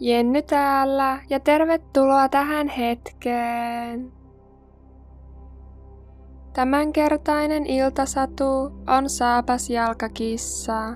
[0.00, 4.12] Jenny täällä ja tervetuloa tähän hetkeen.
[6.52, 8.44] Tämänkertainen iltasatu
[8.86, 10.94] on saapas jalkakissa.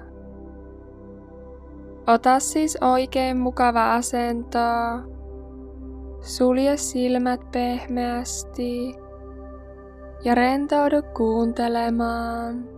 [2.07, 4.59] Ota siis oikein mukava asento.
[6.21, 8.95] Sulje silmät pehmeästi
[10.25, 12.69] ja rentoudu kuuntelemaan.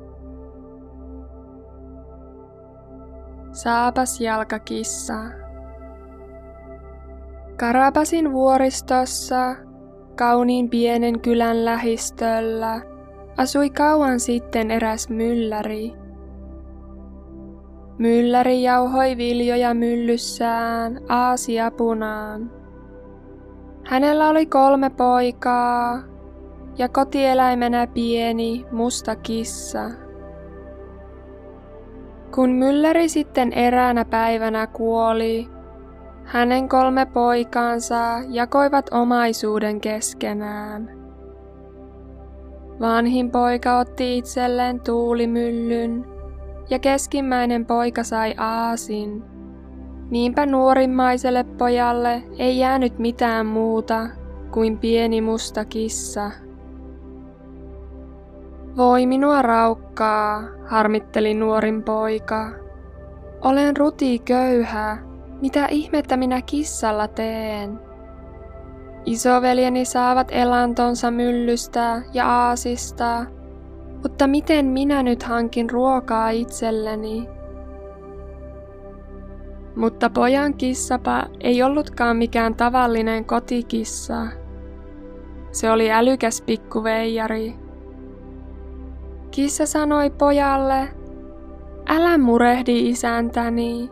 [3.53, 5.46] Saapas jalkakissa.
[7.57, 9.57] Karapasin vuoristossa,
[10.17, 12.81] kauniin pienen kylän lähistöllä,
[13.37, 15.93] asui kauan sitten eräs mylläri.
[17.99, 22.51] Mylläri jauhoi viljoja myllyssään aasiapunaan.
[23.85, 26.03] Hänellä oli kolme poikaa
[26.79, 29.91] ja kotieläimenä pieni musta kissa.
[32.35, 35.56] Kun mylläri sitten eräänä päivänä kuoli,
[36.27, 40.91] hänen kolme poikaansa jakoivat omaisuuden keskenään.
[42.81, 46.05] Vanhin poika otti itselleen tuulimyllyn
[46.71, 49.25] ja keskimmäinen poika sai aasin.
[50.11, 54.09] Niinpä nuorimmaiselle pojalle ei jäänyt mitään muuta
[54.51, 56.31] kuin pieni musta kissa.
[58.77, 62.51] Voi minua raukkaa, harmitteli nuorin poika.
[63.41, 64.99] Olen ruti köyhä
[65.41, 67.81] mitä ihmettä minä kissalla teen?
[69.05, 73.27] Isoveljeni saavat elantonsa myllystä ja aasista,
[74.03, 77.29] mutta miten minä nyt hankin ruokaa itselleni?
[79.77, 84.27] Mutta pojan kissapa ei ollutkaan mikään tavallinen kotikissa.
[85.53, 87.55] Se oli älykäs pikkuveijari.
[89.31, 90.89] Kissa sanoi pojalle,
[91.89, 93.91] älä murehdi isäntäni,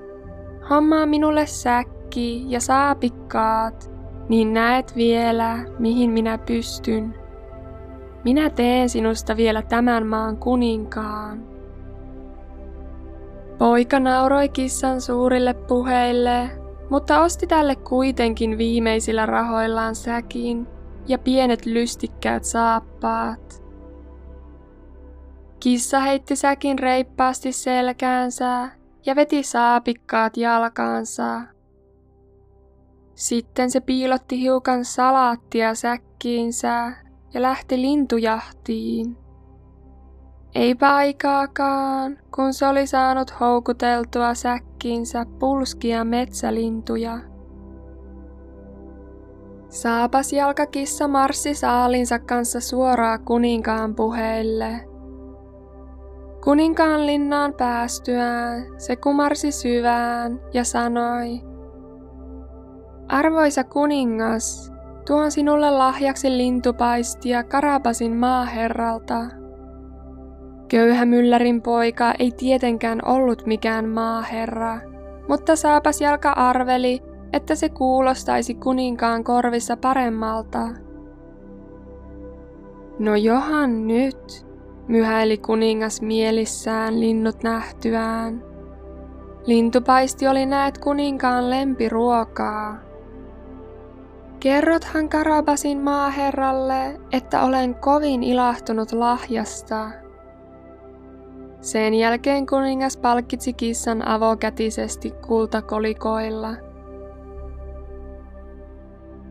[0.70, 3.90] Hommaa minulle säkki ja saapikkaat,
[4.28, 7.14] niin näet vielä, mihin minä pystyn.
[8.24, 11.42] Minä teen sinusta vielä tämän maan kuninkaan.
[13.58, 16.50] Poika nauroi kissan suurille puheille,
[16.90, 20.66] mutta osti tälle kuitenkin viimeisillä rahoillaan säkin
[21.08, 23.64] ja pienet lystikkäät saappaat.
[25.60, 28.68] Kissa heitti säkin reippaasti selkäänsä
[29.06, 31.40] ja veti saapikkaat jalkaansa.
[33.14, 36.92] Sitten se piilotti hiukan salaattia säkkiinsä
[37.34, 39.16] ja lähti lintujahtiin.
[40.54, 47.18] Eipä aikaakaan, kun se oli saanut houkuteltua säkkiinsä pulskia metsälintuja.
[49.68, 54.80] Saapas jalkakissa marssi saalinsa kanssa suoraan kuninkaan puheille–
[56.44, 61.40] Kuninkaan linnaan päästyään se kumarsi syvään ja sanoi,
[63.08, 64.72] Arvoisa kuningas,
[65.06, 69.20] tuon sinulle lahjaksi lintupaistia Karapasin maaherralta.
[70.68, 74.80] Köyhä myllärin poika ei tietenkään ollut mikään maaherra,
[75.28, 80.68] mutta saapas jalka arveli, että se kuulostaisi kuninkaan korvissa paremmalta.
[82.98, 84.46] No johan nyt,
[84.88, 88.44] myhäili kuningas mielissään linnut nähtyään.
[89.46, 92.76] Lintupaisti oli näet kuninkaan lempiruokaa.
[94.40, 99.90] Kerrothan Karabasin maaherralle, että olen kovin ilahtunut lahjasta.
[101.60, 106.56] Sen jälkeen kuningas palkitsi kissan avokätisesti kultakolikoilla–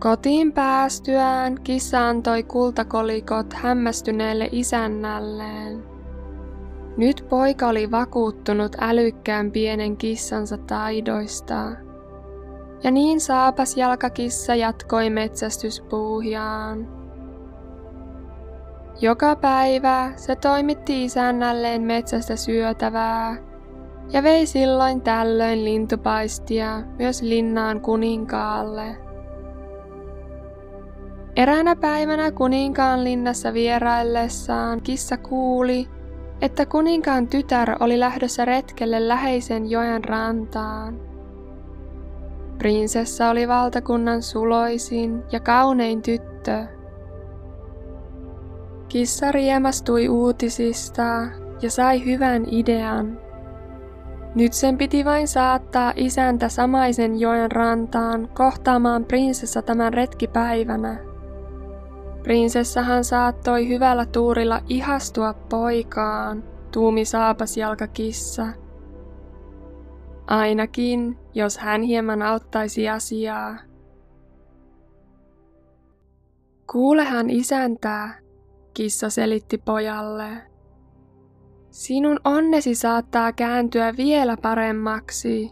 [0.03, 5.83] Kotiin päästyään kissa antoi kultakolikot hämmästyneelle isännälleen.
[6.97, 11.71] Nyt poika oli vakuuttunut älykkään pienen kissansa taidoista.
[12.83, 16.87] Ja niin saapas jalkakissa jatkoi metsästyspuuhiaan.
[19.01, 23.37] Joka päivä se toimitti isännälleen metsästä syötävää
[24.13, 29.02] ja vei silloin tällöin lintupaistia myös linnaan kuninkaalle.
[31.35, 35.87] Eräänä päivänä kuninkaan linnassa vieraillessaan kissa kuuli,
[36.41, 40.99] että kuninkaan tytär oli lähdössä retkelle läheisen joen rantaan.
[42.57, 46.65] Prinsessa oli valtakunnan suloisin ja kaunein tyttö.
[48.89, 51.03] Kissa riemastui uutisista
[51.61, 53.19] ja sai hyvän idean.
[54.35, 61.12] Nyt sen piti vain saattaa isäntä samaisen joen rantaan kohtaamaan prinsessa tämän retkipäivänä.
[62.23, 68.47] Prinsessahan saattoi hyvällä tuurilla ihastua poikaan, tuumi saapasjalkakissa.
[70.27, 73.55] Ainakin, jos hän hieman auttaisi asiaa.
[76.71, 78.19] Kuulehan isäntää,
[78.73, 80.29] kissa selitti pojalle.
[81.69, 85.51] Sinun onnesi saattaa kääntyä vielä paremmaksi,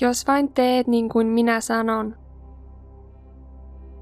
[0.00, 2.25] jos vain teet niin kuin minä sanon.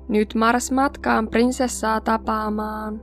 [0.08, 3.00] Nyt mars matkaan prinsessaa tapaamaan.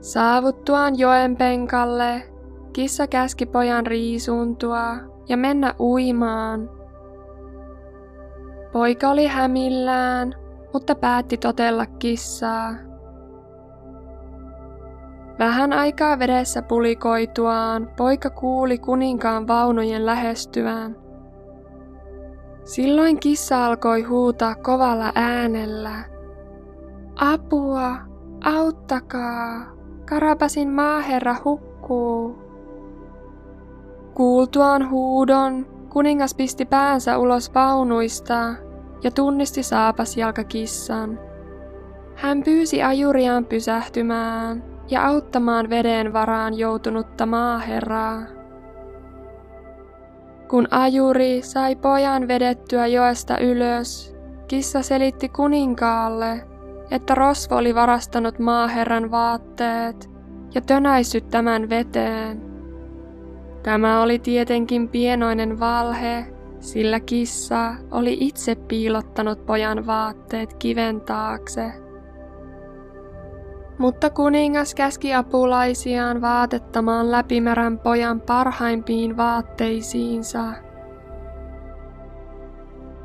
[0.00, 2.22] Saavuttuaan joen penkalle,
[2.72, 4.96] kissa käski pojan riisuntua
[5.28, 6.70] ja mennä uimaan.
[8.72, 10.34] Poika oli hämillään,
[10.72, 12.74] mutta päätti totella kissaa.
[15.38, 20.99] Vähän aikaa vedessä pulikoituaan poika kuuli kuninkaan vaunujen lähestyvään.
[22.64, 26.04] Silloin kissa alkoi huutaa kovalla äänellä.
[27.16, 27.96] Apua,
[28.44, 32.38] auttakaa, Karabasin maaherra hukkuu.
[34.14, 38.54] Kuultuaan huudon, kuningas pisti päänsä ulos vaunuista
[39.02, 41.18] ja tunnisti saapasjalkakissan.
[42.14, 48.39] Hän pyysi ajuriaan pysähtymään ja auttamaan veden varaan joutunutta maaherraa.
[50.50, 54.14] Kun ajuri sai pojan vedettyä joesta ylös,
[54.48, 56.46] kissa selitti kuninkaalle,
[56.90, 60.10] että rosvo oli varastanut maaherran vaatteet
[60.54, 62.42] ja tönäissyt tämän veteen.
[63.62, 66.26] Tämä oli tietenkin pienoinen valhe,
[66.60, 71.72] sillä kissa oli itse piilottanut pojan vaatteet kiven taakse.
[73.80, 80.44] Mutta kuningas käski apulaisiaan vaatettamaan läpimärän pojan parhaimpiin vaatteisiinsa.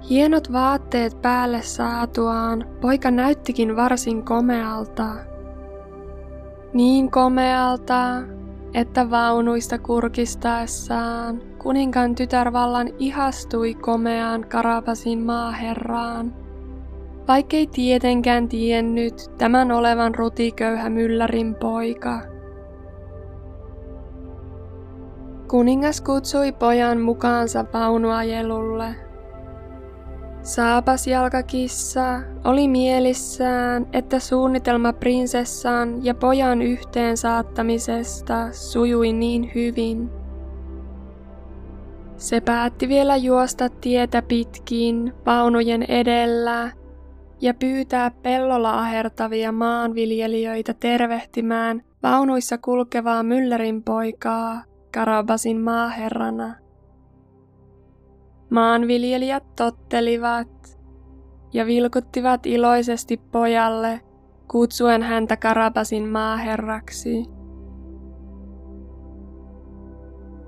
[0.09, 5.09] Hienot vaatteet päälle saatuaan poika näyttikin varsin komealta.
[6.73, 8.21] Niin komealta,
[8.73, 16.33] että vaunuista kurkistaessaan kuninkaan tytärvallan ihastui komeaan Karapasin maaherraan,
[17.27, 22.21] vaikkei tietenkään tiennyt tämän olevan rutiköyhä myllärin poika.
[25.47, 28.95] Kuningas kutsui pojan mukaansa vaunuajelulle–
[30.45, 40.09] Saapas jalkakissa oli mielissään, että suunnitelma prinsessan ja pojan yhteen saattamisesta sujui niin hyvin.
[42.17, 46.71] Se päätti vielä juosta tietä pitkin vaunujen edellä
[47.45, 54.63] ja pyytää pellolla ahertavia maanviljelijöitä tervehtimään vaunuissa kulkevaa myllärin poikaa
[54.93, 56.55] Karabasin maaherrana.
[58.49, 60.79] Maanviljelijät tottelivat
[61.53, 64.01] ja vilkuttivat iloisesti pojalle,
[64.51, 67.25] kutsuen häntä Karabasin maaherraksi.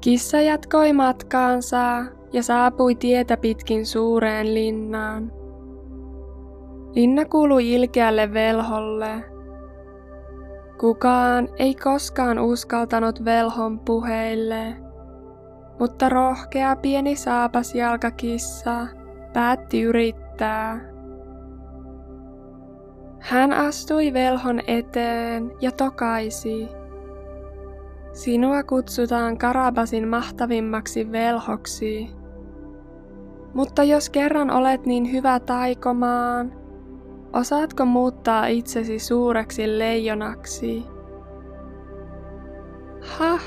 [0.02, 5.37] Kissa jatkoi matkaansa ja saapui tietä pitkin suureen linnaan.
[6.98, 9.24] Linna kuului ilkeälle velholle.
[10.80, 14.74] Kukaan ei koskaan uskaltanut velhon puheille–
[15.80, 18.88] mutta rohkea pieni saapas jalkakissa
[19.34, 20.80] päätti yrittää.
[23.20, 26.68] Hän astui velhon eteen ja tokaisi.
[28.14, 32.10] Sinua kutsutaan Karabasin mahtavimmaksi velhoksi.
[33.54, 36.54] Mutta jos kerran olet niin hyvä taikomaan,
[37.34, 40.86] osaatko muuttaa itsesi suureksi leijonaksi?
[43.02, 43.44] Hah,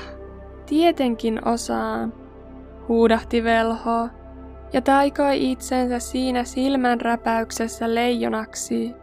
[0.65, 2.13] tietenkin osaan,
[2.87, 4.09] huudahti velho
[4.73, 8.93] ja taikoi itsensä siinä silmänräpäyksessä leijonaksi.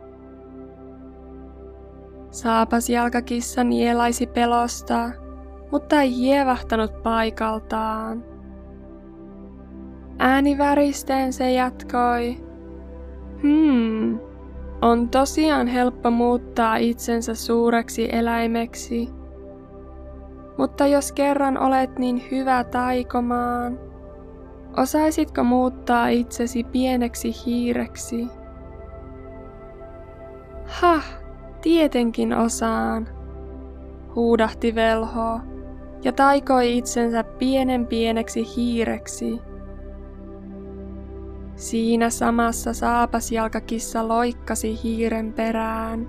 [2.30, 5.10] Saapas jalkakissa nielaisi pelosta,
[5.72, 8.24] mutta ei hievahtanut paikaltaan.
[10.18, 12.36] Ääni väristeen se jatkoi.
[13.42, 14.18] Hmm,
[14.82, 19.08] on tosiaan helppo muuttaa itsensä suureksi eläimeksi,
[20.58, 23.78] mutta jos kerran olet niin hyvä taikomaan,
[24.76, 28.26] osaisitko muuttaa itsesi pieneksi hiireksi?
[30.66, 31.00] Ha,
[31.62, 33.08] tietenkin osaan,
[34.14, 35.40] huudahti velho
[36.04, 39.40] ja taikoi itsensä pienen pieneksi hiireksi.
[41.58, 46.08] Siinä samassa saapasjalkakissa loikkasi hiiren perään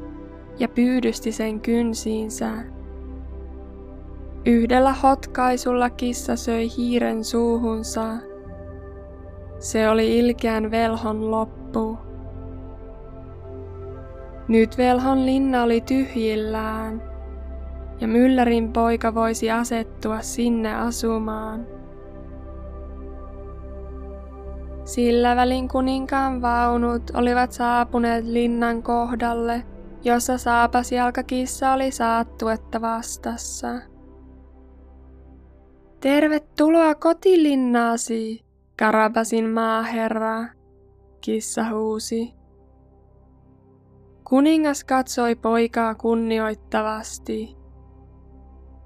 [0.60, 2.52] ja pyydysti sen kynsiinsä.
[4.46, 8.08] Yhdellä hotkaisulla kissa söi hiiren suuhunsa.
[9.60, 11.98] Se oli ilkeän velhon loppu.
[14.48, 17.04] Nyt velhon linna oli tyhjillään,
[18.02, 21.79] ja myllärin poika voisi asettua sinne asumaan.
[24.90, 29.64] Sillä välin kuninkaan vaunut olivat saapuneet linnan kohdalle,
[30.04, 33.68] jossa saapasjalkakissa oli saattuetta vastassa.
[36.00, 38.46] Tervetuloa kotilinnaasi,
[38.80, 40.46] Karabasin maaherra,
[41.22, 42.34] kissa huusi.
[44.24, 47.58] Kuningas katsoi poikaa kunnioittavasti.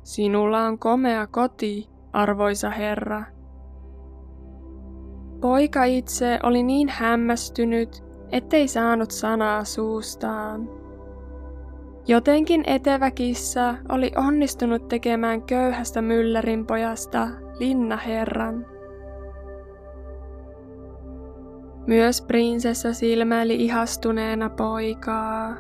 [0.03, 3.32] Sinulla on komea koti, arvoisa herra.
[5.43, 10.69] Poika itse oli niin hämmästynyt, ettei saanut sanaa suustaan.
[12.07, 17.27] Jotenkin etevä kissa oli onnistunut tekemään köyhästä myllärin pojasta
[17.59, 18.65] linnaherran.
[21.87, 25.55] Myös prinsessa silmäili ihastuneena poikaa.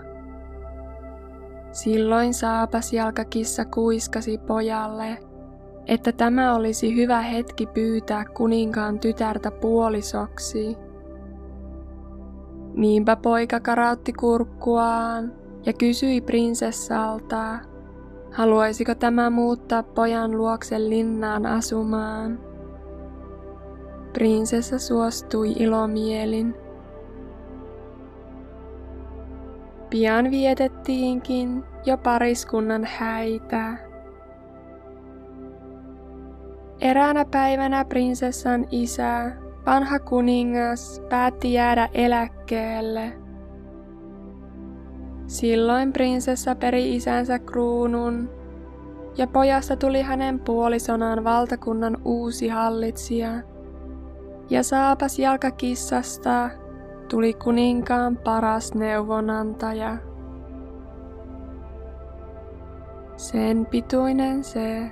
[1.71, 5.17] Silloin saapas jalkakissa kuiskasi pojalle,
[5.87, 10.77] että tämä olisi hyvä hetki pyytää kuninkaan tytärtä puolisoksi.
[12.73, 15.33] Niinpä poika karautti kurkkuaan
[15.65, 17.59] ja kysyi prinsessalta,
[18.31, 22.39] haluaisiko tämä muuttaa pojan luokse linnaan asumaan.
[24.13, 26.55] Prinsessa suostui ilomielin.
[29.89, 33.92] Pian vietettiinkin jo pariskunnan häitä.
[36.81, 39.31] Eräänä päivänä prinsessan isä,
[39.65, 43.13] vanha kuningas, päätti jäädä eläkkeelle.
[45.27, 48.29] Silloin prinsessa peri isänsä kruunun,
[49.17, 53.31] ja pojasta tuli hänen puolisonaan valtakunnan uusi hallitsija.
[54.49, 56.49] Ja saapas jalkakissasta
[57.09, 59.97] tuli kuninkaan paras neuvonantaja.
[63.17, 64.91] Sen pituinen se.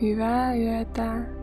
[0.00, 1.39] 越来越大。